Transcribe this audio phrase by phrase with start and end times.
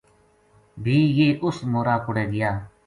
[0.83, 2.51] بھی یہ اس مورا کوڑے گیا